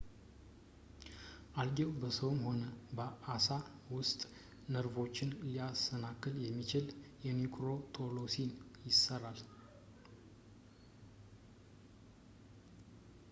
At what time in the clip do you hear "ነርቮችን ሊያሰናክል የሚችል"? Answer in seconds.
4.73-6.87